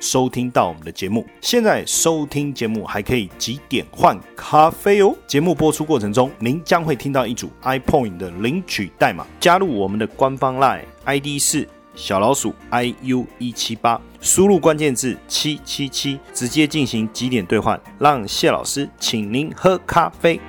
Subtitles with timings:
[0.00, 5.14] 收听到我们的节目，现在收听节目还可以几点换咖啡哦。
[5.26, 20.40] 节目播出过程中，您将会听到一组 iPoint 的领取代码，加入我们的官方 Line ID 是小老鼠 iu 一七八，输入关键字七七七，直接进行几点兑换，让谢老师请您喝咖啡。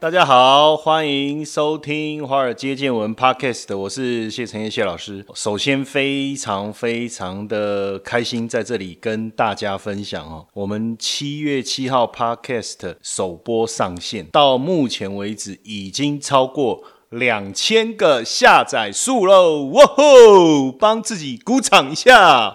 [0.00, 5.26] 大家好，欢迎收听《华尔街见闻》Podcast，我是谢承彦谢老师。
[5.34, 19.64] 首先，非常非常的开心在这里跟大家分享哦，我们七月七号 Podcast 首播上线，到目前为止已经超过两千个下载数喽！
[19.72, 22.52] 哇吼，帮自己鼓掌一下。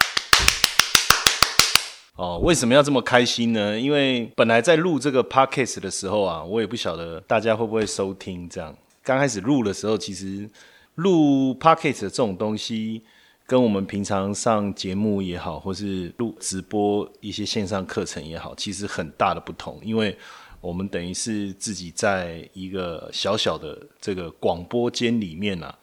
[2.16, 3.80] 哦，为什么要这么开心呢？
[3.80, 8.48] 因为本来在录这个 podcast 的时候啊，我也不晓得大家会不会收听。
[8.48, 10.48] 这样刚开始录的时候，其实
[10.96, 13.02] 录 podcast 这种东西，
[13.48, 19.80] 跟我们平常上节目也好，或是录直播一些线上课程也好，其实很大的不同。
[19.84, 20.16] 因为
[20.62, 25.76] 我们等于是自己在一个小小的这个广播间里面啊。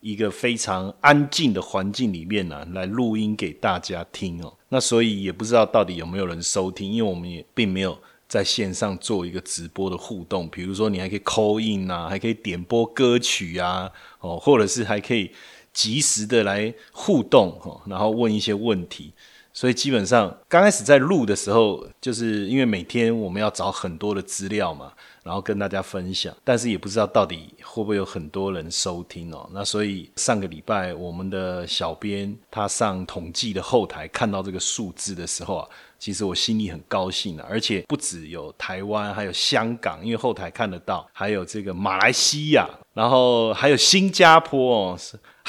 [0.00, 4.54] 一个非常安静的环境里面呢，来录音给大家听哦。
[4.68, 10.48] 那所以也不知道到底有没有人收听，因为我们也并没有在线上做一个直播的互动。
[10.48, 13.90] 比如说，你还可以 call in 啊，还可以点播歌曲啊，
[14.20, 15.30] 哦，或者是还可以
[15.72, 19.12] 及时的来互动哦，然后问一些问题。
[19.58, 24.92] 所以基本上刚开始在录的时候，就是因为每天我们要找很多的资料嘛。
[25.24, 29.46] 然后跟大家分享，但是也不知道到底会不会有很多人收听哦。
[29.52, 35.68] 那所以上个礼拜我们的小编他上统计的后台看到这个数字的时候啊，
[35.98, 37.46] 其实我心里很高兴啊。
[37.46, 44.98] 而且不只有台湾，还有香港，因为后台看得到，还有这个马来西亚，然后还有新加坡哦，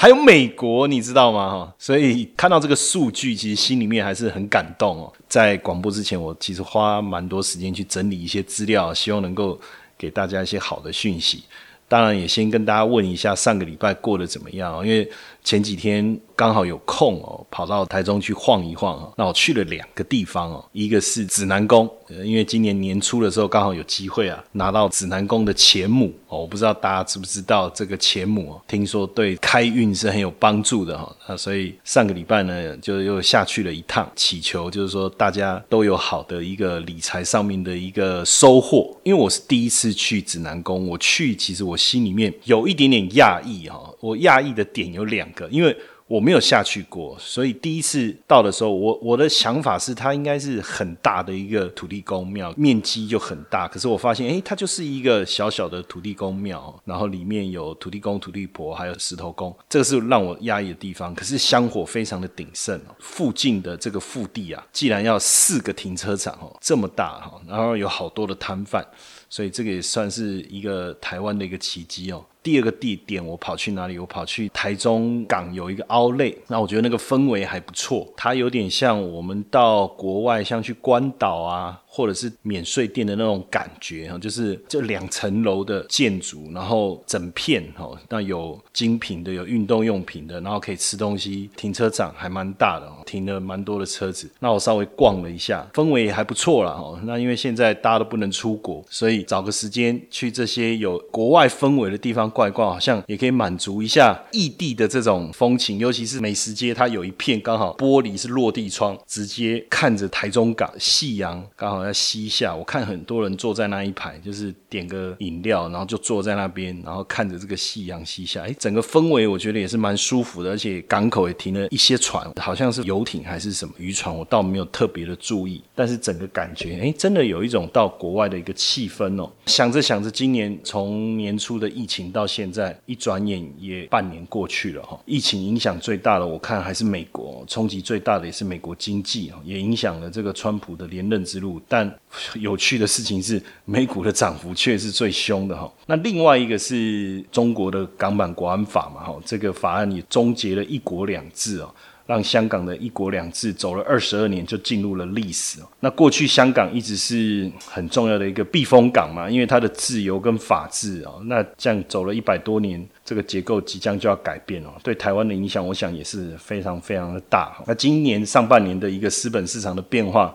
[0.00, 1.50] 还有美国，你知道吗？
[1.50, 5.12] 哈，所以看到这个数据，其实心里面还是很感动哦。
[5.28, 9.60] 在广播之前，我其实花蛮多时间去整理一些资料，希望能够。
[9.98, 11.44] 给大家一些好的讯息，
[11.86, 15.06] 当然也先跟大家问一下上个礼拜过得怎么样，因为
[15.44, 16.20] 前几天。
[16.40, 19.12] 刚好有空哦，跑到台中去晃一晃哦。
[19.14, 21.86] 那我去了两个地方哦，一个是指南宫，
[22.24, 26.40] 因为今年年初的时候刚好有机会啊，拿到指南宫的钱母哦。
[26.40, 31.14] 我不知道大家知不知道这个钱母哦，听说对开运是很有帮助的哈。
[31.28, 38.96] 那所以上个礼拜呢，就又下去了一趟，祈求就是说大家都有好的一个理财上面的一个收获。
[39.02, 43.78] 因为我是第一次去指南宫，我去其实我心里面有一点点讶异哈。
[44.00, 45.76] 我讶异的点有两个，因为。
[46.10, 53.68] 我没有下去过，所以第一次到的时候，我我的想法是它应该是很大的一个土地公庙，面积就很大。
[53.68, 61.14] 可是我发现，哎，它就是一个小小的土地公庙，然后里面有土地公、土地婆，还有石头公，这个是让我压抑的地方。
[61.14, 68.84] 可是香火非常的鼎盛哦，附近的这个腹地啊，既然要四个停车场哦，这么大哈，然后有好多的摊贩，
[69.28, 72.24] 所以这个也算是一个台湾的一个奇迹哦。
[72.42, 73.98] 第二个地点我跑去哪里？
[73.98, 81.80] 我跑去台中港有一个凹类，那我觉得那个氛围还不错，它有点像我们到国外，像去关岛啊。
[81.92, 94.30] 或者是免税店的那种感觉哈，就是这两层楼的建筑，然后整片哈，那有精品的，有运动用品的，然后可以吃东西，停车场还蛮大的，停了蛮多的车子。
[94.38, 96.96] 那我稍微逛了一下，氛围也还不错啦哈。
[97.02, 105.78] 那因为现在大家都不能出国，所以找个时间去这些有国外氛围的地方逛一逛，好像也可以满足一下异地的这种风情。
[105.78, 111.80] 尤其是美食街，它有一片刚好玻璃是落地窗，直接看着台中港夕阳，刚好。
[111.80, 118.42] 在西下，我看很多人坐在那一排，就是点个饮料，然后就坐在那边，然后看着这个夕阳西下。
[118.42, 125.62] 哎，整个氛围我觉得也是蛮舒服的，而且港口也停了一些船，好像是游艇还是什么渔船，我倒没有特别的注意。
[125.74, 129.30] 但是整个感觉，哎，真的有一种到国外的一个气氛哦。
[129.46, 135.00] 想着想着，今年从年初的疫情到到现在，一转眼也半年过去了哈。
[135.06, 141.58] 疫情影响最大的，我看还是美国，冲击最大的也是美国经济也影响了这个川普的连任之路。
[141.66, 141.90] 但
[142.34, 145.72] 有趣的事情是，美股的涨幅却是最凶的哈。
[145.86, 151.74] 那另外一个是中国的港版国安法嘛哈，这个法案也终结了一国两制哦。
[152.10, 155.60] 让香港的一国两制走了二十二年就进入了历史。
[155.78, 167.56] 那过去香港一直是很重要的一个避风港嘛，因为它的自由跟法治啊，那这样走了一百多年，这个结构即将就要改变了，对台湾的影响，我想也是非常非常的大。
[167.64, 170.34] 那今年上半年的一个资本市场的变化，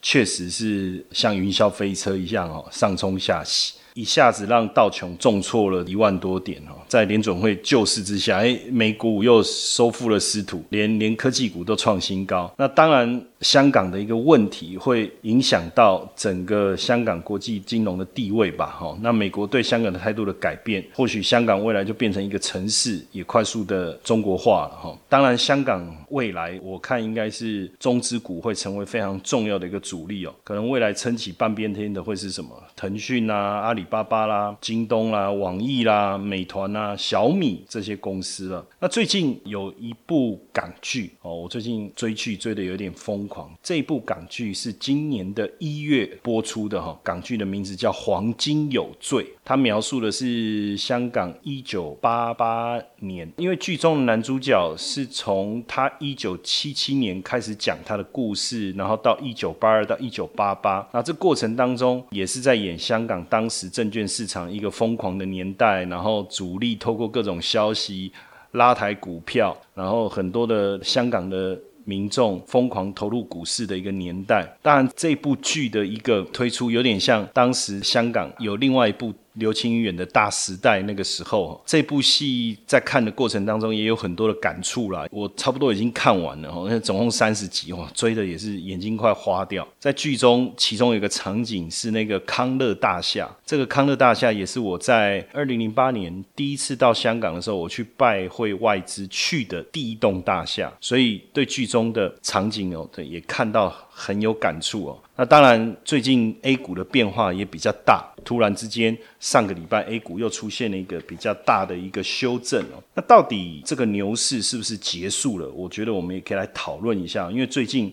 [0.00, 3.74] 确实是像云霄飞车一样哦，上冲下洗。
[3.96, 12.52] 一下子让道琼重挫了一万多点哦，在联准会救市之下，哎，美股又收复了失土，连连科技股都创新高。
[12.58, 18.66] 那当然，香港的一个问题会影响到整个香港国际金融的地位吧？
[18.66, 24.98] 哈，那美国对香港的态度的改变，或许香港未来就变成一个城市，也快速的中国化了哈。
[25.08, 32.50] 当然，香港未来我看应该是中资股会成为非常重要的一个主力哦，可能未来撑起半边天的会是什么？
[32.76, 33.85] 腾讯啊，阿里。
[33.86, 38.66] 巴巴啦、京东啦、网易啦、美团啦、小米这些公司了。
[38.80, 43.50] 那最近有一部港剧哦，我最近追剧追的有点疯狂。
[43.62, 63.70] 这部港剧是今年的一月播出的哈，港剧的名字叫《黄金有罪》，它描述的是香港一九八八年，因为剧中的男主角是从他一九七七年开始讲他的故事，然后到一九八二到一九八八，那这过程当中也是在演香港当时。
[63.76, 68.10] 证券市场一个疯狂的年代，然后主力透过各种消息
[68.52, 74.56] 拉抬股票，然后很多的香港的民众疯狂投入股市的一个年代。
[74.62, 79.12] 当然，这部剧的一个推出有点像当时香港有另外一部。
[79.36, 85.06] 刘青云的大时代那个时候，这部戏在看的过程当中也有很多的感触啦。
[85.10, 89.66] 我差不多已经看完了，那总共三十集哇，追的也是眼睛快花掉。
[89.78, 105.02] 在剧中，其中有一个场景是那个康乐大厦，这个康乐大厦也是我在二零零八年第一次到香港的时候，我去拜会外资去的第一栋大厦，所以对剧中的场景哦，对也看到很有感触哦。
[105.16, 108.04] 那当然，最近 A 股的变化也比较大。
[108.22, 112.82] 突然之间，上个礼拜 A 股又出现了一个比较大的一个修正哦。
[112.94, 115.48] 那到底这个牛市是不是结束了？
[115.48, 117.30] 我觉得我们也可以来讨论一下。
[117.30, 117.90] 因为最近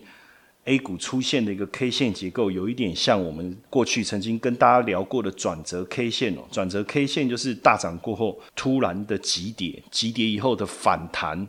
[0.64, 6.40] A 股出现的一个 K 线结构，有一点像我们过去曾经跟大家聊过的转折 K 线哦。
[6.50, 11.48] 转折 K 线就是大涨过后突然的急跌，急跌以后的反弹。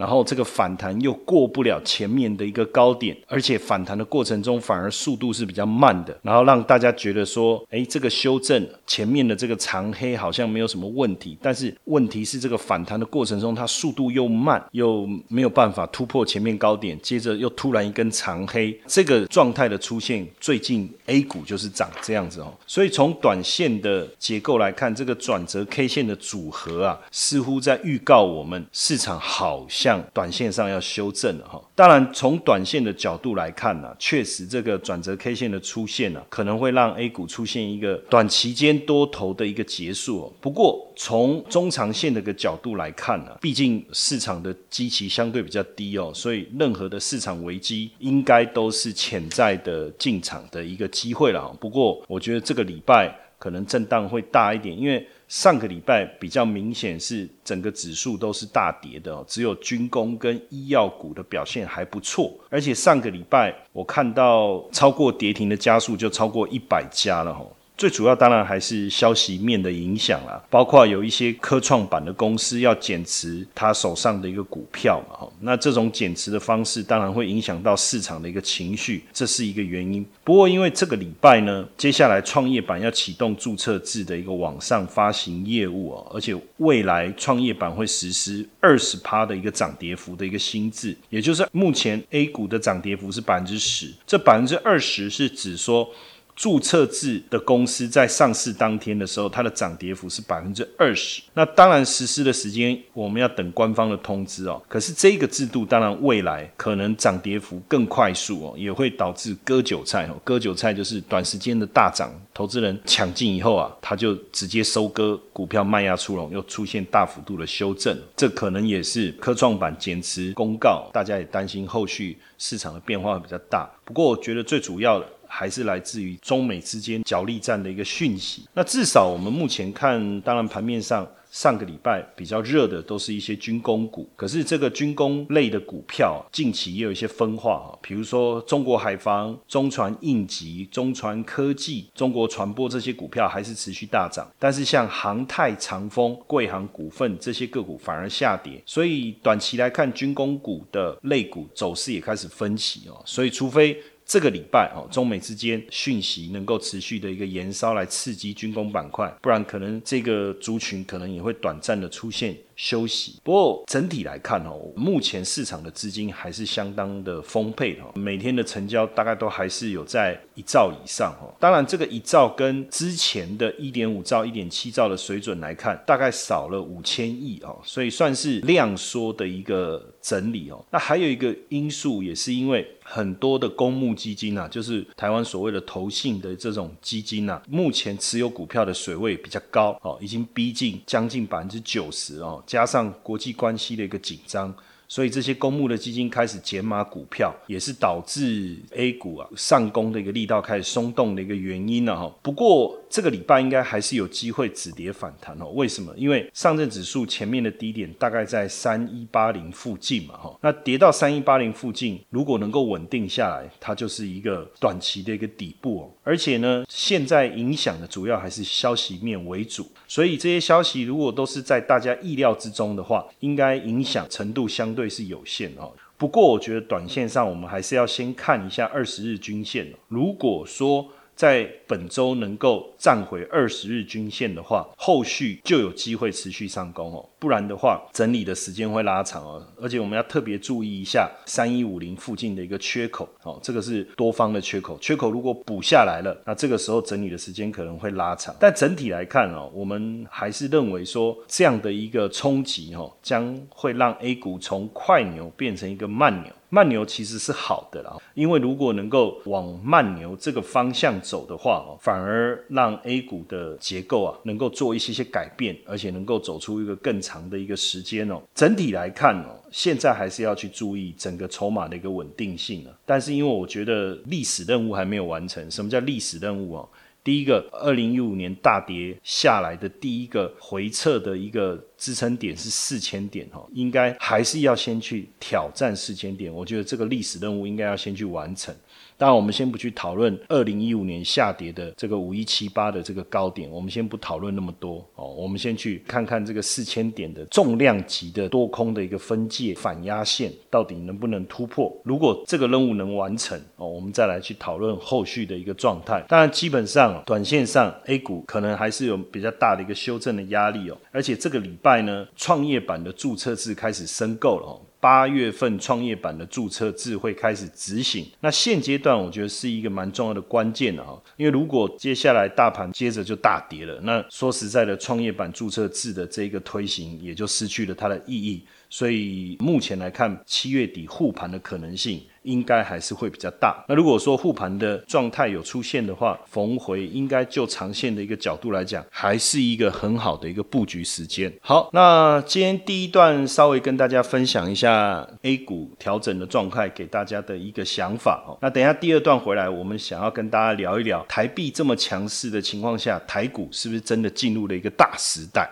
[0.00, 22.50] 然后这个反弹又过不了前面的一个高点，而且反弹的过程中反而速度是比较慢的，然后让大家觉得说，哎，这个修正前面的这个长黑好像没有什么问题，但是问题是这个反弹的过程中它速度又慢，又没有办法突破前面高点，接着又突然一根长黑，这个状态的出现，最近 A 股就是长这样子哦。
[22.66, 29.89] 所以从短线的结构来看，这个转折 K 线的组合啊，似乎在预告我们市场好像。
[30.12, 40.30] 短线上要修正了哈，当然从短线的角度来看呢，确实这个转折 K 线的出现呢，可能会让 A 股出现一个短期间多头的一个结束。
[40.40, 51.56] 不过从中长线的一个角度来看呢，毕竟市场的基期相对比较低哦，所以任何的市场危机应该都是潜在的进场的一个机会了。
[51.58, 55.06] 不过我觉得这个礼拜可能震荡会大一点，因为。
[55.30, 67.56] 上个礼拜比较明显是整个指数都是大跌的，只有军工跟医药股的表现还不错，而且上个礼拜我看到超过跌停的家数就超过一百家了吼。
[67.80, 80.04] 最主要当然还是消息面的影响啦，包括有一些科创板的公司要减持他手上的一个股票嘛，那这种减持的方式当然会影响到市场的一个情绪，这是一个原因。
[80.22, 95.88] 不过因为这个礼拜呢，接下来创业板要启动注册制的一个网上发行业务哦，而且未来创业板会实施二十趴的一个涨跌幅的一个新制，也就是目前 A 股的涨跌幅是百分之十，这百分之二十是指说。
[96.36, 101.22] 注册制的公司在上市当天的时候，它的涨跌幅是百分之二十。
[101.34, 104.60] 那当然实施的时间我们要等官方的通知哦。
[104.68, 110.16] 可是这个制度当然未来可能涨跌幅更快速哦，也会导致割韭菜哦。
[110.24, 117.96] 割韭菜就是短时间的大涨，投资人抢进以后啊，他就直接收割股票卖压出笼，又出现大幅度的修正。
[118.16, 123.70] 这可能也是科创板减持公告，大家也担心后续市场的变化比较大。
[123.84, 125.06] 不过我觉得最主要的。
[125.30, 128.42] 还是来自于中美之间角力战的一个讯息。
[128.52, 153.80] 那至少我们目前看，当然盘面上上个礼拜比较热的都是一些军工股，可是这个军工类的股票近期也有一些分化啊，比如说中国海防、中船应急、中船科技、中国传播这些股票还是持续大涨，但是像航太、长风、贵航股份这些个股反而下跌，所以短期来看，军工股的类股走势也开始分歧哦，所以除非。
[154.10, 163.18] 这个礼拜哦，中美之间讯息能够持续的一个延烧来刺激军工板块，不然可能这个族群可能也会短暂的出现休息。
[163.24, 171.32] 不过整体来看哦，目前市场的资金还是相当的丰沛的，每天的成交大概都还是有在一兆以上哦。
[171.40, 180.62] 当然，这个一兆跟之前的一点五兆、一点七兆的水准来看，大概少了五千亿哦，所以算是量缩的一个整理哦。
[180.70, 182.68] 那还有一个因素，也是因为。
[182.82, 194.52] 很多的公募基金啊，就是台湾所谓的投信的这种基金啊，目前持有股票的水位比较高哦，已经逼近将近百分之九十哦，加上国际关系的一个紧张。
[194.88, 202.12] 所以这些公募的基金开始减码股票，也是导致 A 股啊上攻的一个力道开始松动的一个原因了哈。
[202.22, 205.46] 不过这个礼拜应该还是有机会止跌反弹哦。
[205.54, 205.94] 为什么？
[205.96, 210.36] 因为上证指数前面的低点大概在三一八零附近嘛哈。
[210.42, 215.90] 那跌到三一八零附近，如果能够稳定下来，它就是一个短期的一个底部哦。
[216.02, 225.70] 而且呢，现在影响的主要还是消息面为主，所以这些消息如果都是在大家意料之中的话，应该影响程度相对是有限哦。
[225.96, 230.88] 不过我觉得短线上我们还是要先看一下二十日均线如果说
[231.20, 237.06] 在本周能够站回二十日均线的话，后续就有机会持续上攻哦。
[237.18, 239.46] 不然的话，整理的时间会拉长哦。
[239.60, 244.78] 而且我们要特别注意一下三一五零附近的一个缺口哦，这个是多方的缺口。
[244.78, 248.34] 缺口如果补下来了，那这个时候整理的时间可能会拉长。
[248.40, 256.32] 但整体来看哦，我们还是认为说这样的一个冲击哦，将会让 A 股从快牛变成一个慢牛。
[256.50, 268.20] 慢牛其实是好的啦，因为如果能够往慢牛这个方向走的话，反而让 A 股的结构啊能够做一些些改变，而且能够走出一个更长的一个时间哦。
[268.34, 272.74] 整体来看哦，现在还是要去注意整个筹码的一个稳定性啊。
[272.84, 276.68] 但是因为我觉得历史任务还没有完成，什么叫历史任务哦？
[277.02, 286.32] 第一个，二零一五年大跌下来的第一个回撤的一个支撑点是四千点哈，应该还是要先去挑战四千点。
[286.32, 288.54] 我觉得这个历史任务应该要先去完成。
[289.00, 295.06] 当然，我们先不去讨论二零一五年下跌的这个五一七八的这个高点，我们先不讨论那么多哦。
[295.06, 301.74] 我们先去看看这个四千点的重量级的多空的一个分界反压线到底能不能突破。
[301.82, 306.04] 如果这个任务能完成哦，我们再来去讨论后续的一个状态。
[306.06, 310.76] 当然，基本上短线上 A 股可能还是有比较大的一个修正的压力哦。
[310.92, 314.60] 而且这个礼拜呢，创业板的注册制开始申购了哦。
[314.80, 328.42] 八月份创业板的注册制会开始执行，那现阶段我觉得是一个蛮重要的关键的哈，因为如果接下来大盘接着就大跌了，那说实在的，创业板注册制的这个推行也就失去了它的意义。
[328.70, 333.64] 所以目前来看，七月底护盘的可能性应该还是会比较大。
[333.68, 341.32] 那如果说护盘的状态有出现的话，逢回应该就长线的一个角度来讲，还是一个很好的一个布局时间。
[341.40, 348.38] 好，那今天第一段稍微跟大家分享一下 A 股调整的状态，给大家的一个想法哦。
[348.40, 355.50] 那等下第二段回来，我们想要跟大家聊一聊台币这么强势的情况下，台股是不是真的进入了一个大时代？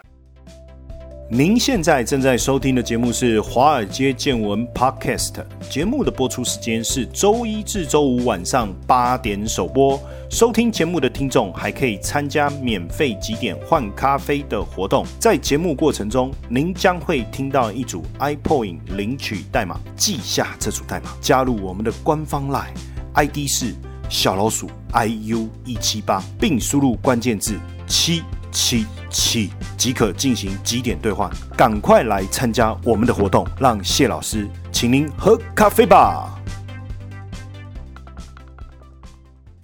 [1.31, 5.35] 您现在正在收听的节目是《华尔街见闻》Podcast，
[5.69, 10.01] 节目的播出时间是周一至周五晚上八点首播。
[10.31, 22.73] 收听节目的听众还可以参加免费几点换咖啡的活动，在节目过程中，您将会听到一组 iPoint 领取代码，记下这组代码，加入我们的官方 Line
[23.13, 23.75] ID 是
[24.09, 27.55] 小老鼠 iu 一七八，并输入关键字
[27.87, 28.23] 七。
[28.51, 36.35] 七起即可进行几点兑换，赶快来参加我们的活动，让谢老师请您喝咖啡吧。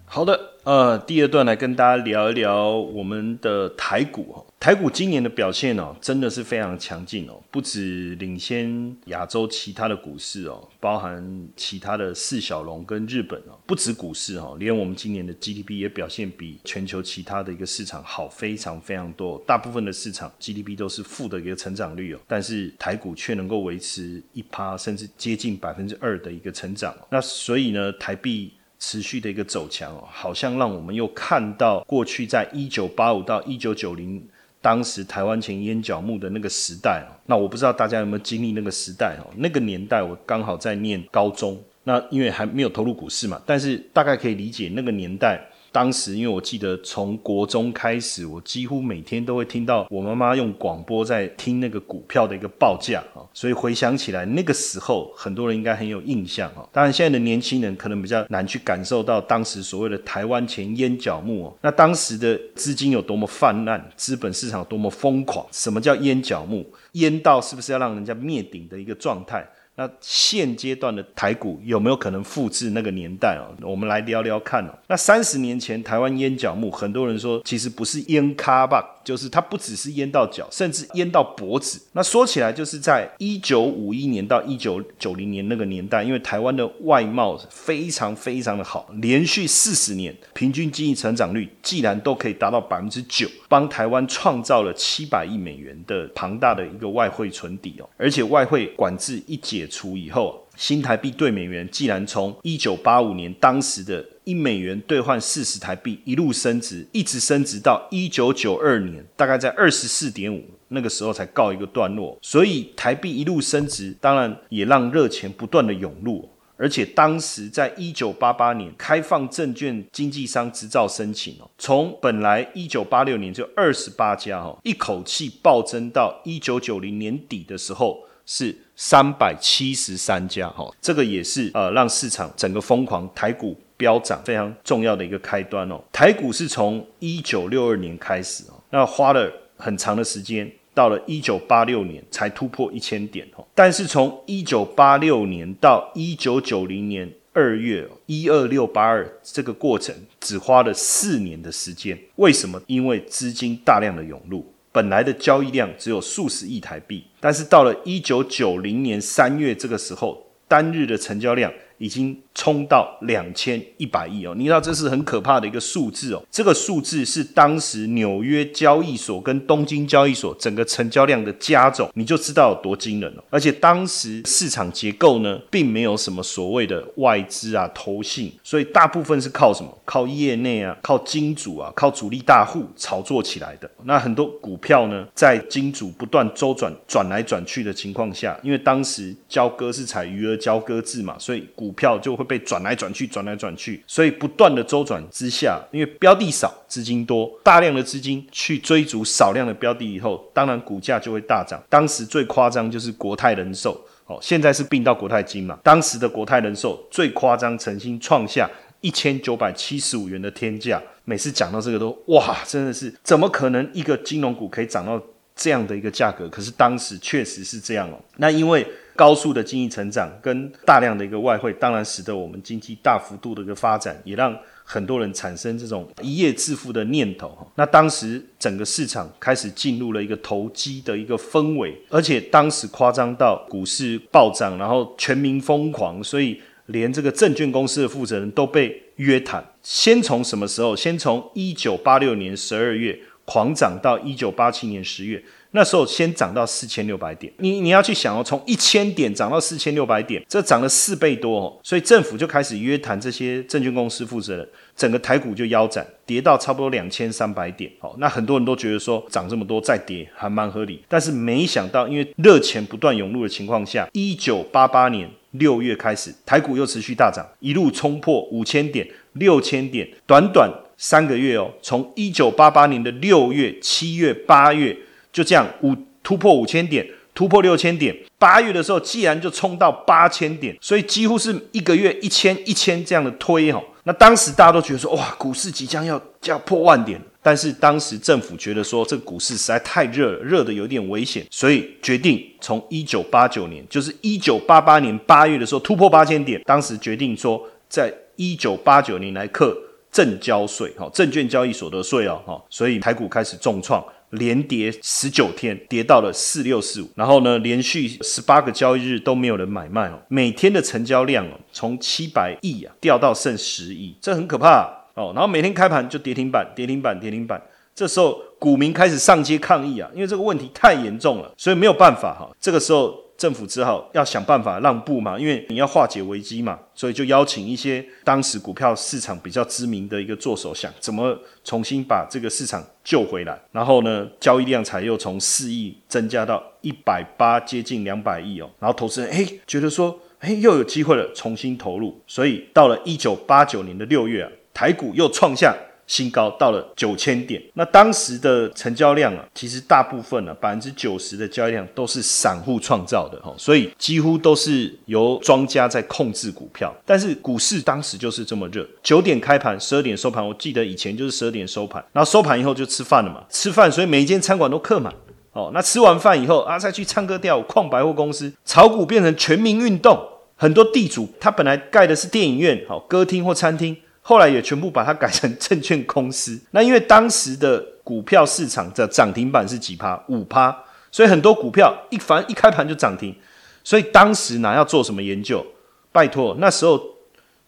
[0.05, 11.23] 好的，呃，第二段来跟大家聊一聊我们的台股台股今年的表现哦，真的是非常强劲哦，不止领先亚洲其他的股市哦，包含
[11.55, 19.39] 其他的四小龙跟日本哦，不止股市哦，连我们今年的 GDP 也表现比全球其他的一个市场好非常非常多。
[19.47, 26.97] 大部分的市场 GDP 都是负的一个成长率哦，但是台股却能够维持一趴甚至接近百分之二的一个成长。
[27.11, 34.27] 那所以呢，台币持续的一个走强哦，好像让我们又看到过去在一九八五到一九九零。
[34.65, 37.05] 当时台湾前烟角木的那个时代。
[37.27, 39.29] 那我不知道大家有没有经历那个时代哦？
[39.37, 45.39] 那个年代我刚好在念高中，那因为还没有投入股市嘛，但是大概可以理解那个年代。
[45.75, 56.63] 当时，因为我记得从国中开始，我几乎每天都会听到我妈妈用广播在听那个股票的一个报价啊，所以回想起来，那个时候很多人应该很有印象啊。
[56.71, 65.45] 当然，现在的年轻人可能比较难去感受到当时所谓的台湾前烟角木哦，那当时的资金有多么泛滥，资本市场有多么疯狂。
[65.51, 66.65] 什么叫烟角木？
[66.93, 69.45] 烟到是不是要让人家灭顶的一个状态？
[69.77, 73.51] 那现阶段的台股有没有可能复制那个年代哦？
[73.63, 74.79] 我们来聊聊看哦。
[74.87, 81.81] 那三十年前台湾烟角木，很多人说其实不是烟咖吧，就是它不只是淹到脚，甚至淹到脖子。
[81.93, 99.69] 那说起来，就是在一九五一年到一九九零年那个年代，因为台湾的外贸非常非常的好，连续四十年平均经济成长率既然都可以达到百分之九，帮台湾创造了七百亿美元的庞大的一个外汇存底哦，而且外汇管制一解。
[99.75, 112.19] 除以后，新台币兑美元既然从一九八五年当时的一美元兑换四十台币一路升值，一直升值到一九九二年，大概在二十四点五，那个时候才告一个段落。
[112.21, 116.29] 所以台币一路升值，当然也让热钱不断的涌入。
[116.57, 127.99] 而且当时在一九八八年开放证券经纪商执照申请哦，从本来一九八六年就二十八家哈，一口气暴增到一九九零年底的时候。
[128.27, 133.55] 是三百七十三家，哈，这个也是呃让市场整个疯狂，台股
[133.85, 135.79] 飙涨非常重要的一个开端哦。
[135.93, 143.47] 台股是从一九六二年开始哦，那花了很长的时间，到了一九八六年才突破一千点哦。
[143.55, 151.99] 但是从一九八六年到一九九零年二月一二六八二这个过程，只花了四年的时间。
[152.17, 152.59] 为什么？
[152.67, 154.51] 因为资金大量的涌入。
[154.73, 161.53] 本来的交易量只有数十亿台币，但是到了一九九零年三月这个时候，单日的成交量。
[161.85, 166.23] 已经冲到两千一百亿哦，你知道这是很可怕的一个数字哦。
[166.31, 173.25] 这个数字是当时纽约交易所跟东京交易所整个成交量的加总，你就知道有多惊人了。
[173.29, 179.71] 而且当时市场结构呢，并没有什么所谓的外资啊、投信，所以大部分是靠什么？
[179.85, 183.71] 靠业内啊、靠金主啊、靠主力大户炒作起来的。
[183.83, 191.74] 那很多股票呢，在金主不断周转、转来转去的情况下，因为当时交割是采余额交割制嘛，所以股。
[191.75, 201.63] 票就会被转来转去，转来转去，所以不断的周转之下，因为标的少，资金多，大量的资金去追逐少量的标的以后，当然股价就会大涨。
[201.69, 205.59] 当时最夸张就是国泰人寿，哦，现在是并到国泰金嘛。
[205.63, 210.83] 当时的国泰人寿最夸张，曾经创下一千九百七十五元的天价。
[211.05, 215.01] 每次讲到这个都哇，真的是怎么可能一个金融股可以涨到
[215.37, 216.29] 这样的一个价格？
[216.29, 218.01] 可是当时确实是这样哦。
[218.17, 218.67] 那因为。
[218.97, 227.37] 高速的经济成长跟大量的一个外汇，当然使得我们经济大幅度的一个发展，也让很多人产生这种一夜致富的念头。
[227.57, 239.45] 那当时整个市场开始进入了一个投机的一个氛围，而且当时夸张到股市暴涨，然后全民疯狂，所以连这个证券公司的负责人都被约谈。
[239.63, 240.77] 先从什么时候？
[240.77, 245.23] 先从一九八六年十二月狂涨到一九八七年十月。
[245.57, 257.71] 那时候先涨到四千六百点，你你要去想哦，从一千点涨到四千六百点，这涨了四倍多哦，所以政府就开始约谈这些证券公司负责人，整个台股就腰斩，跌到差不多两千三百点。
[257.79, 274.77] 哦，那很多人都觉得说涨这么多再跌还蛮合理，但是没想到因为热钱不断涌入的情况下，一九八八年六月开始，台股又持续大涨，一路冲破五千点、六千点，短短三个月哦，从一九八八年的六月、七月、八月。
[275.15, 277.97] 就这样五突破五千点，突破六千点。
[278.19, 283.63] 八月的时候，既然就冲到八千点，所以几乎是一个月一千一千这样的推哈。
[283.85, 287.01] 那当时大家都觉得说，哇，股市即将要要破万点。
[287.23, 296.43] 但是当时政府觉得说，这股市实在太热了，热的有点危险，所以决定从一九八九年，就是一九八八年八月的时候突破八千点。
[296.45, 299.57] 当时决定说，在一九八九年来课
[299.91, 303.83] 证交税，哈，证券交易所得税哦，哈，所以台股开始重创。
[304.15, 315.13] 连跌十九天，跌到了四六四五，然后呢，连续十八个交易日都没有人买卖哦，每天的成交量哦，从七百亿啊掉到剩十亿，这很可怕哦。
[315.15, 317.41] 然后每天开盘就跌停板，跌停板，跌停板。
[317.75, 322.31] 这时候股民开始上街抗议啊，因为这个问题太严重了，所以没有办法哈。
[322.41, 333.41] 这个时候政府只好要想办法让步嘛，因为你要化解危机嘛，所以就邀请一些当时股票市场比较知名的一个做手，想怎么重新把这个市场救回来。
[333.53, 338.51] 然后呢，交易量才又从四亿增加到一百八，接近两百亿哦。
[338.59, 342.01] 然后投资人哎觉得说，哎又有机会了，重新投入。
[342.07, 345.55] 所以到了一九八九年的六月啊，台股又创下。
[345.87, 356.75] 新高到了九千点，那当时的成交量啊，其实大部分呢，百分之九十的交易量都是散户创造的哈，所以几乎都是由庄家在控制股票。
[356.87, 360.27] 但是股市当时就是这么热，九点开盘，十二点收盘。
[360.27, 364.93] 我记得以前就是十二点收盘，然后收盘以后就吃饭了嘛，吃饭，所以每一间餐馆都客满。
[365.33, 369.99] 哦，那吃完饭以后啊，再去唱歌跳舞，矿百货公司炒股变成全民运动，
[370.37, 373.77] 很多地主他本来盖的是电影院、好歌厅或餐厅。
[374.07, 376.39] 后来也全部把它改成证券公司。
[376.53, 380.01] 那因为当时的股票市场的涨停板是几趴？
[380.09, 380.55] 五趴，
[380.91, 383.17] 所以很多股票一反一开盘就涨停。
[383.65, 385.45] 所以当时哪要做什么研究？
[385.91, 386.81] 拜托，那时候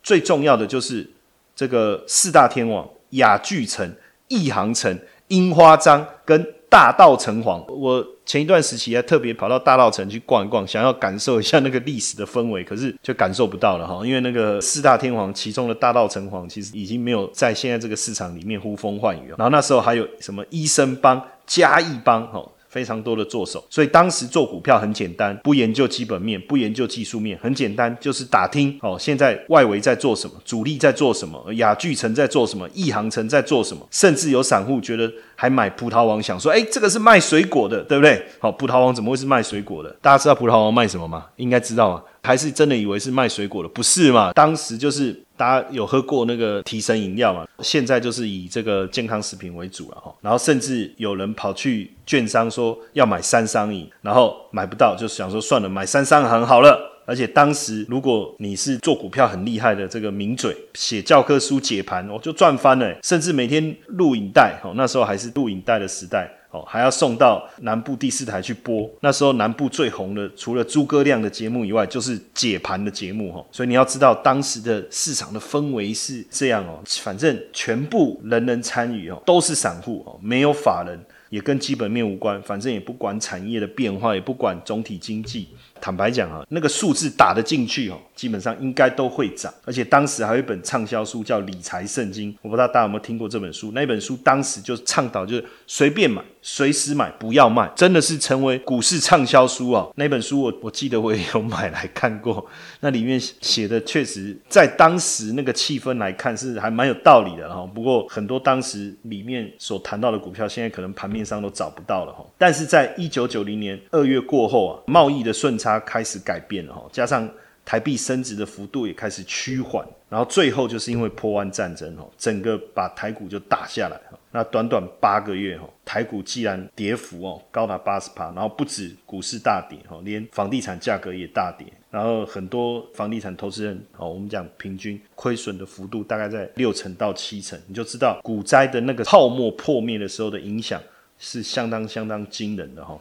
[0.03, 1.07] 最重要的就是
[1.55, 3.95] 这个四大天王：雅聚城、
[4.29, 6.53] 亿航城、樱花章跟。
[6.69, 19.37] 大道城隍，我前一段时期还特别跑到大道城去逛一逛，想要感受一下那个历史的氛围，可是就感受不到了哈，因为那个四大天皇其中的大道城皇，其实已经没有在现在这个市场里面呼风唤雨了。
[19.39, 22.45] 然后那时候还有什么医生帮、嘉义帮，哈。
[22.77, 38.23] 非常多的做手，所以当时做股票很简单，不研究基本面，不研究技术面，很简单，就是打听哦，现在外围在做什么，主力在做什么，雅聚城在做什么，亿航城在做什么，甚至有散户觉得还买葡萄王，想说，哎，这个是卖水果的，对不对？
[38.41, 39.97] 好，葡萄王怎么会是卖水果的？
[40.03, 41.25] 大家知道葡萄王卖什么吗？
[41.37, 42.03] 应该知道啊。
[42.23, 44.33] 还是真的以为是卖水果的，不是嘛？
[44.33, 50.15] 当时就是大家有喝过那个提神饮料嘛，现在就是以这个健康食品为主了哈。
[50.21, 56.93] 然后甚至有人跑去券商说要买三商饮，然后买不到，就想说算了，买三商很好了。
[57.09, 62.97] 而且当时如果你是做股票很厉害的这个名嘴，写教科书解盘，我就赚翻了。
[63.01, 66.29] 甚至每天录影带，哦，那时候还是录影带的时代。
[66.51, 68.89] 哦还要送到南部第四台去播。
[69.01, 73.45] 那时候南部最红的，除了诸葛亮的节目以外，就是解盘的节目哈。
[73.51, 76.81] 所以你要知道，当时的市场的氛围是这样哦。
[77.03, 80.99] 反正全部人人参与哦，都是散户哦，没有法人，
[81.31, 82.41] 也跟基本面无关。
[82.43, 85.49] 反正也不管产业的变化，也不管总体经济。
[85.81, 89.53] 坦白讲啊，那个数字打得进去哦，基本上应该都会涨。
[89.65, 93.73] 而且当时还有一本畅销书叫《理财圣经》，我不知道大家有没有听过这本书。
[93.73, 99.87] 那本书当时就倡导就是随便买、随时买，不要卖，真的是成为股市畅销书啊。
[99.97, 102.45] 那本书我我记得我也有买来看过，
[102.81, 107.69] 那里面写的确实在当时那个气氛来看是还蛮有道理的哈。
[107.75, 112.25] 不过很多当时里面所谈到的股票，现在可能盘面上都找不到了哈。
[112.39, 115.66] 但是在一九九零年二月过后啊，贸易的顺差。
[115.67, 117.29] 它开始改变了哈，加上
[117.65, 124.19] 台币升值的幅度也开始趋缓，然后最后就是因为破湾战争哦，整个把台股就打下来哈。
[124.31, 140.81] 那短短八个月哈，台股既然跌幅哦高达八十趴，然后不止股市大跌哈，连房地产价格也大跌，然后很多房地产投资人哦，我们讲平均亏损的幅度大概在六成到七成，你就知道股灾的那个泡沫破灭的时候的影响
[141.19, 142.97] 是相当相当惊人的哈。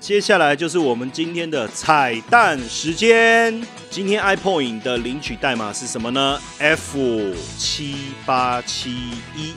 [0.00, 3.60] 接下来就是我们今天的彩蛋时间。
[3.90, 8.90] 今天 iPoint 的领取代码是什么呢？F 七八七
[9.36, 9.54] 一，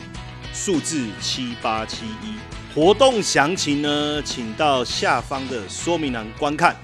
[0.51, 2.33] 数字七八七一。
[2.73, 6.75] 活动详情呢，请到下方的说明栏观看。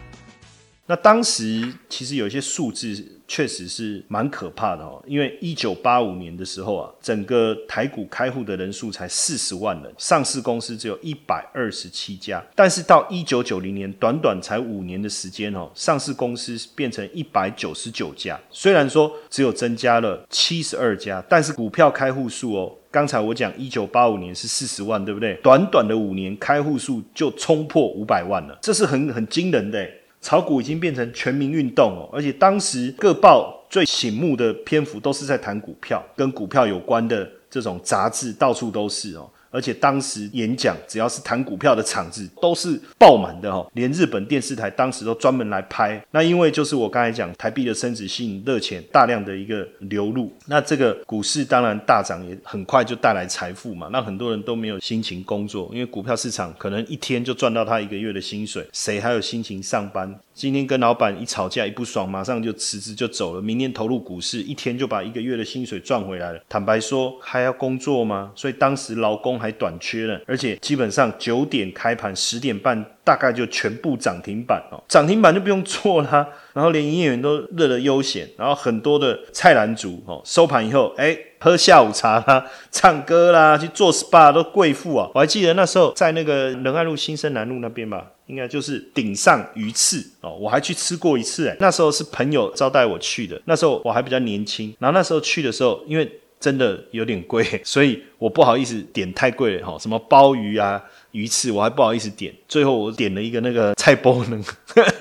[0.85, 3.16] 那当时其实有一些数字。
[3.27, 12.43] 确实是蛮可怕的哦，因为一九八五年的时候啊，整个台股开户的人数才四十万人，上市公司只有一百二十七家。
[12.55, 18.39] 但是到一九九零年，短短才五年的时间哦，上市公司变成一百九十九家。
[18.49, 25.35] 虽然说只有增加了七十二家，但是股票开户数哦，刚才我讲一九八五年是四十万，对不对？
[25.43, 29.85] 短短的五年开户数就冲破五百万了，这是很很惊人的。
[30.27, 39.29] 炒股已经变成全民运动哦，而且当时各报最醒目的篇幅都是在谈股票，跟股票有关的这种杂志到处都是哦。
[39.51, 46.03] 而且当时演讲只要是谈股票的场子都是爆满的哈，连日本电视台当时都专门来拍。
[46.11, 60.19] 那因为就是我刚才讲台币的升值吸引热钱，大量的一个流入，那这个股市当然大涨也很快就带来财富嘛，那很多人都没有心情工作，因为股票市场可能一天就赚到他一个月的薪水，谁还有心情上班？
[60.33, 63.41] 今天跟老板一吵架一不爽，马上就辞职就走了。
[63.41, 66.39] 明天投入股市，一天就把一个月的薪水赚回来了。
[66.47, 68.31] 坦白说，还要工作吗？
[68.35, 69.36] 所以当时劳工。
[69.37, 81.17] 工还短缺呢，而且基本上九点开盘，十点半大概就全部涨停板哦，涨停板就不用做啦，然后连营业员都乐得悠闲，然后很多的菜篮族哦，收盘以后哎。
[81.39, 85.07] 喝下午茶啦，唱歌啦，去做 SPA 都贵妇啊！
[85.13, 91.55] 我还记得那时候在那个仁爱路新生南路那边吧，应该就是顶上鱼翅哦，我还去吃过一次。
[91.59, 104.43] 那时候是朋友招待我去的，那时候我还比较年轻，然后那时候去的时候，因为真的有点贵， 所以我不好意思点太贵了哈，什么鲍鱼啊、鱼翅，我还不好意思点，最后我点了一个那个菜包呢，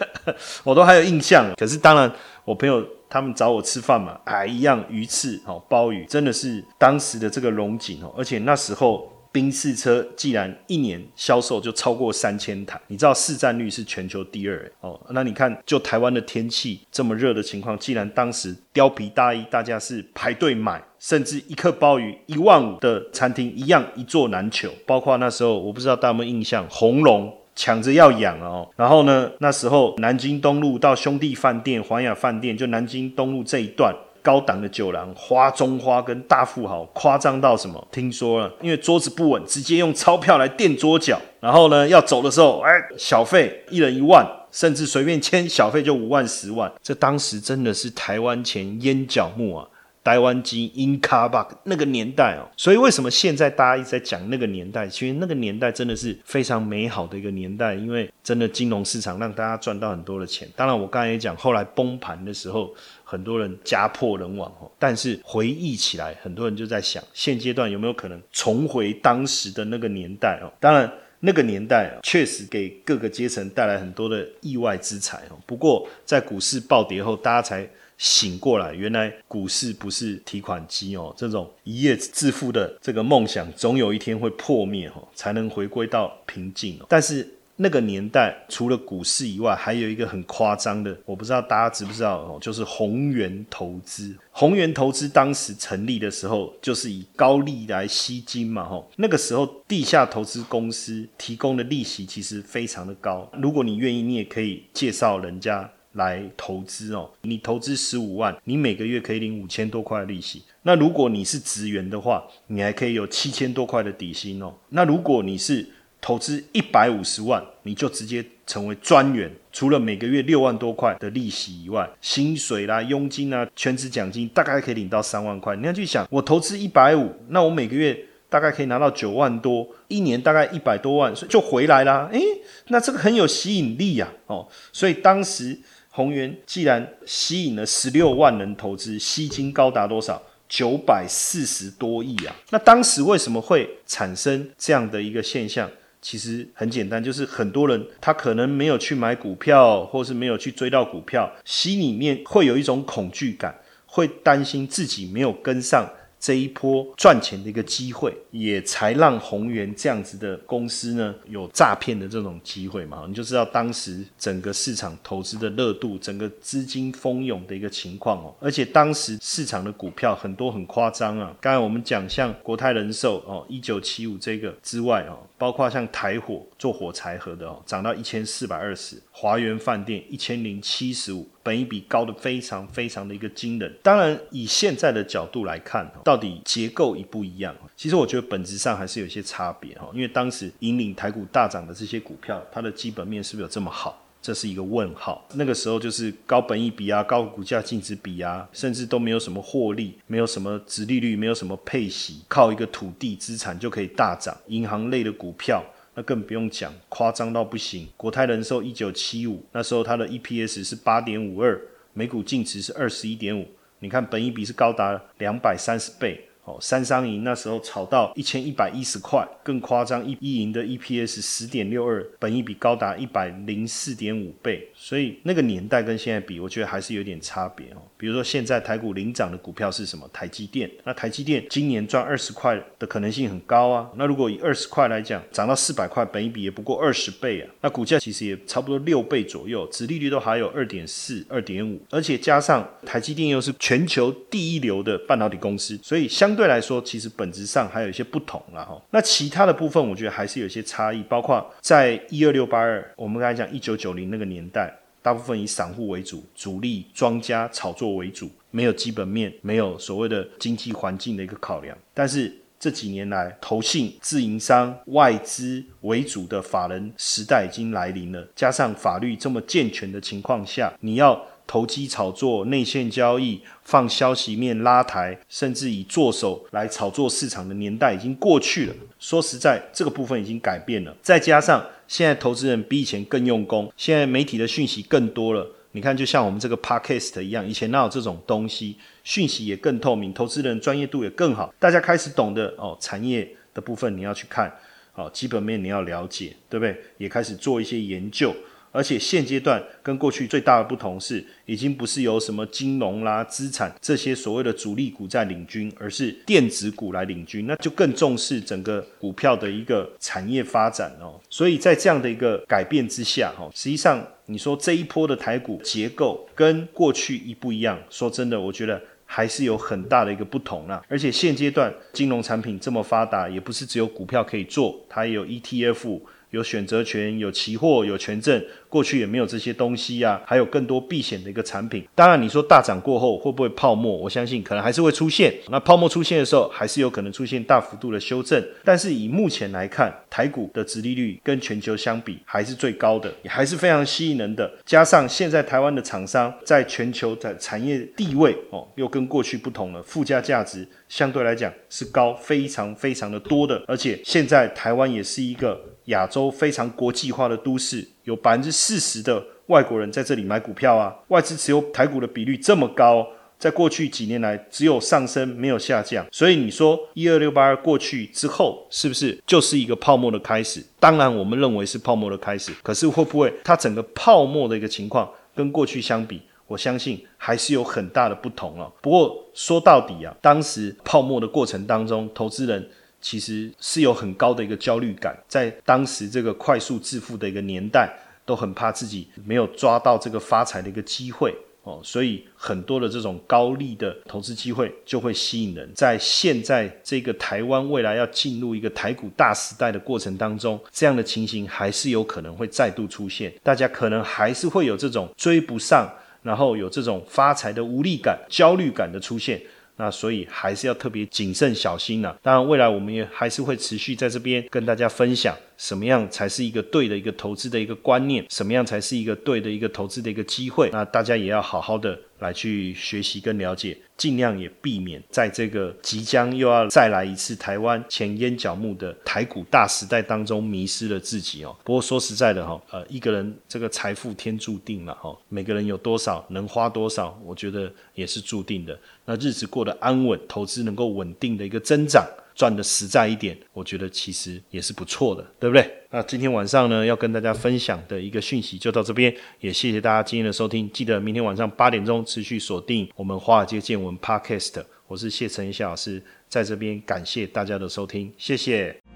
[0.65, 1.53] 我都还有印象。
[1.57, 2.13] 可是当然，
[2.45, 2.87] 我朋友。
[3.09, 27.31] 他们找我吃饭嘛，哎，一样鱼翅哦，鲍鱼，真的是当时的这个龙井哦，而且那时候宾士车既然一年销售就超过三千台，你知道市占率是全球第二哦，那你看就台湾的天气这么热的情况，既然当时貂皮大衣大家是排队买，甚至一克鲍鱼一万五的餐厅一样一座难求，包括那时候我不知道大家有没有印象，红龙。
[27.59, 33.95] 抢着要养哦，然后呢，那时候南京东路到兄弟饭店、环亚饭店，就南京东路这一段
[34.27, 37.87] 高档的酒廊，花中花跟大富豪夸张到什么？
[37.93, 49.69] 听说了，因为桌子不稳，直接用钞票来垫桌脚，然后呢，要走的时候，哎，小费一人一万，甚至随便签小费就五万、十万，这当时真的是台湾钱烟脚木啊。
[50.07, 54.87] 台湾机 in car b 那个年代哦，所以为什么现在大家一直在讲那个年代？
[54.87, 60.49] 其实那个年代真的是非常美好的一个年代，因为真的金融市场让大家赚到很多的钱。
[60.55, 64.71] 当然，我刚才也讲，后来崩盘的时候，很多人家破人亡哦。
[64.79, 70.47] 但是回忆起来，很多人就在想，现阶段有没有可能重回当时的那个年代哦？
[70.61, 70.89] 当然，
[71.19, 75.37] 那个年代确实给各个阶层带来很多的意外之财哦。
[75.47, 77.69] 不过在股市暴跌后，大家才。
[77.99, 86.79] 醒过来，原来股市不是提款机哦，这种一夜致富的这个梦想，总有一天会破灭哦，才能回归到平静。
[86.89, 87.27] 但是
[87.59, 94.15] 那个年代，除了股市以外，还有一个很夸张的，我不知道大家知不知道哦，就是宏源投资。
[94.31, 98.91] 宏源投资当时成立的时候，就是以高利来吸金嘛，吼。
[98.97, 105.73] 那个时候地下投资公司提供的利息其实非常的高，如果你愿意，你也可以介绍人家。
[105.97, 110.43] 来投资哦，你投资十五万，你每个月可以领五千多块的利息。
[110.63, 114.53] 那如果你是职员的话，你还可以有七千多块的底薪哦。
[114.71, 115.67] 那如果你是
[116.01, 125.57] 投资一百五十万，你就直接成为专员，除了每个月六万多块的利息以外，薪水啦、佣金啊、全职奖金大概可以领到三万块。
[125.57, 132.09] 你要去想，我投资一百五，那我每个月大概可以拿到九万多，一年大概一百多万，所以就回来啦。
[132.13, 132.21] 诶，
[132.69, 135.59] 那这个很有吸引力呀，哦，所以当时。
[135.97, 140.21] 宏源既然吸引了十六万人投资，吸金高达多少？
[140.47, 142.37] 九百四十多亿啊！
[142.51, 145.71] 那当时为什么会产生这样的一个现象？
[146.03, 155.89] 其实很简单，就是很多人他可能没有去买股票，或是没有去追到股票，心里面会有一种恐惧感，会担心自己没有跟上。
[156.19, 163.05] 这一波赚钱的一个机会，也才让宏源这样子的公司呢有诈骗的这种机会嘛？
[163.07, 168.35] 你就知道当时整个市场投资的热度，整个资金蜂涌的一个情况哦。
[168.41, 171.35] 而且当时市场的股票很多很夸张啊。
[171.41, 181.29] 刚才我们讲像国泰人寿哦，一九七五这个之外哦，包括像台火做火柴盒的哦，涨到一千四百二十，华源饭店一千零七十五。
[181.43, 183.73] 本一比高的非常非常的一个惊人。
[183.83, 187.55] 当然，以现在的角度来看，到底结构一不一样？
[187.77, 189.89] 其实我觉得本质上还是有些差别哈。
[189.93, 194.03] 因为当时引领台股大涨的这些股票，它的基本面是不是有这么好？
[194.27, 195.25] 这是一个问号。
[195.35, 204.37] 那个时候就是高本益比啊，高股价净值比啊，甚至都没有什么获利，没有什么值利率，没有什么配息，靠一个土地资产就可以大涨。
[204.49, 205.65] 银行类的股票。
[205.95, 207.89] 那更不用讲，夸张到不行。
[207.97, 211.59] 国泰人寿一九七五那时候它的 EPS 是八点五二，
[211.95, 213.47] 每股净值是二十一点五，
[213.79, 216.29] 你看本益比是高达两百三十倍。
[216.47, 227.83] 哦，三商银那时候炒到一千一百一十块，更夸张，一一银的 EPS 十点六二，本益比高达一百零四点五倍，所以那个年代跟现在比，我觉得还是有点差别哦。
[227.97, 230.09] 比如说现在台股领涨的股票是什么？
[230.13, 233.91] 台积电，那台积电今年赚二十块的可能性很高啊。
[233.97, 237.51] 那如果以二十块来讲，涨到四百块，本益比也不过二十倍啊。
[237.63, 248.79] 那股价其实也差不多六倍左右，殖利率都还有二点四、二点五，而且加上台积电又是全球第一流的半导体公司，所以相相对来说，其实本质上还有一些不同了哈。
[248.91, 254.71] 那其他的部分，我觉得还是有一些差异，包括在一二六八二，我们刚才讲一九九零那个年代，
[255.01, 261.75] 大部分以散户为主，主力庄家炒作为主，没有基本面，没有所谓的经济环境的一个考量。
[261.95, 268.29] 但是这几年来，投信、自营商、外资为主的法人时代已经来临了。
[268.37, 278.75] 加上法律这么健全的情况下，你要投机炒作、内线交易、放消息面拉抬，甚至以做手来炒作市场的年代已经过去了。
[278.99, 280.97] 说实在，这个部分已经改变了。
[281.01, 285.47] 再加上现在投资人比以前更用功，现在媒体的讯息更多了。
[285.73, 288.77] 你看，就像我们这个 podcast 一样，以前哪有这种东西？
[289.05, 294.51] 讯息也更透明，投资人专业度也更好，大家开始懂得哦，产业的部分你要去看，
[294.95, 296.75] 哦，基本面你要了解，对不对？
[296.97, 298.35] 也开始做一些研究。
[298.77, 311.19] 而且现阶段跟过去最大的不同是，已经不是由什么金融啦、资产这些所谓的主力股在领军，而是电子股来领军，那就更重视整个股票的一个产业发展哦。
[311.31, 317.79] 所以在这样的一个改变之下，哈，实际上你说这一波的台股结构跟过去一不一样？
[317.89, 320.83] 说真的，我觉得还是有很大的一个不同啦。
[320.87, 325.99] 而且现阶段金融产品这么发达，也不是只有股票可以做，它也有 ETF。
[326.37, 330.21] 有选择权，有期货，有权证，过去也没有这些东西啊。
[330.27, 331.89] 还有更多避险的一个产品。
[331.95, 333.97] 当然，你说大涨过后会不会泡沫？
[333.97, 335.35] 我相信可能还是会出现。
[335.49, 338.45] 那泡沫出现的时候，还是有可能出现大幅度的修正。
[338.63, 344.51] 但是以目前来看，台股的殖利率跟全球相比还是最高的，也还是非常吸引人的。
[344.67, 353.63] 加上现在台湾的厂商在全球的产业地位哦，又跟过去不同了，附加价值相对来讲是高，非常非常的多的。
[353.67, 355.59] 而且现在台湾也是一个。
[355.87, 363.07] 亚洲非常国际化的都市，有百分之四十的外国人在这里买股票啊，外资持有台股的比率这么高，
[363.39, 370.65] 在过去几年来只有上升没有下降，所以你说一二六八二过去之后，是不是就是一个泡沫的开始？
[370.81, 378.73] 当然，我们认为是泡沫的开始，可是会不会它整个泡沫的一个情况跟过去相比，我相信还是有很大的不同了。
[378.83, 382.69] 不过说到底啊，当时泡沫的过程当中，投资人。
[383.09, 387.89] 其实是有很高的一个焦虑感，在当时这个快速致富的一个年代，
[388.25, 395.71] 都很怕自己没有抓到这个发财的一个机会哦，所以很多的这种高利的投资机会就会吸引人。
[395.73, 405.89] 在现在这个台湾未来要进入一个台股大时代的过程当中，这样的情形还是有可能会再度出现，大家可能还是会有这种追不上，
[406.25, 409.41] 然后有这种发财的无力感、焦虑感的出现。
[409.77, 412.17] 那所以还是要特别谨慎小心呐。
[412.23, 415.37] 当然，未来我们也还是会持续在这边跟大家分享。
[415.57, 418.25] 什么样才是一个对的一个投资的一个观念？
[418.29, 420.71] 什么样才是一个对的一个投资的一个机会？
[420.73, 431.57] 那大家也要好好的来去学习跟了解，尽量也避免在这个即将又要再来一次台湾前烟角木的台股大时代当中迷失了自己哦。
[431.65, 438.79] 不过说实在的哈，呃，一个人这个财富天注定了哈，每个人有多少能花多少，我觉得也是注定的。
[439.05, 442.07] 那日子过得安稳，投资能够稳定的一个增长。
[442.37, 445.69] 赚的实在一点，我觉得其实也是不错的，对不对？
[445.91, 450.71] 那今天晚上呢，要跟大家分享的一个讯息就到这边，也谢谢大家今天的收听。
[450.71, 458.96] 记得明天晚上八点钟持续锁定我们华尔街见闻 Podcast，我是谢承谢老师，在这边感谢大家的收听，谢谢。